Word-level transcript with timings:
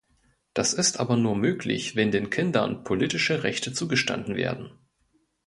Das 0.55 0.73
ist 0.73 0.99
aber 0.99 1.15
nur 1.15 1.35
möglich, 1.35 1.95
wenn 1.95 2.09
den 2.09 2.31
Kindern 2.31 2.83
politische 2.83 3.43
Rechte 3.43 3.71
zugestanden 3.71 4.35
werden. 4.35 4.71